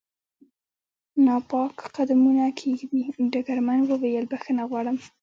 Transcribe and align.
ناپاک 1.25 1.75
قدمونه 1.95 2.45
کېږدي، 2.59 3.01
ډګرمن 3.31 3.79
وویل: 3.85 4.25
بخښنه 4.31 4.63
غواړم. 4.69 4.97